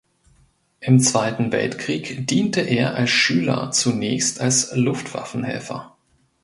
Im 0.79 0.99
Zweiten 0.99 1.51
Weltkrieg 1.51 2.25
diente 2.25 2.61
er 2.61 2.95
als 2.95 3.11
Schüler 3.11 3.69
zunächst 3.69 4.41
als 4.41 4.75
Luftwaffenhelfer. 4.75 5.95